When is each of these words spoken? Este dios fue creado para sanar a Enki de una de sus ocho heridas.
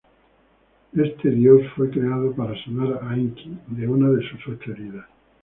Este 0.95 1.29
dios 1.29 1.61
fue 1.75 1.91
creado 1.91 2.33
para 2.33 2.55
sanar 2.65 3.01
a 3.03 3.13
Enki 3.15 3.59
de 3.67 3.87
una 3.87 4.09
de 4.09 4.27
sus 4.31 4.47
ocho 4.55 4.71
heridas. 4.71 5.05